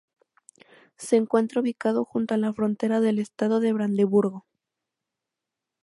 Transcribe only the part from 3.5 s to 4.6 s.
de Brandeburgo.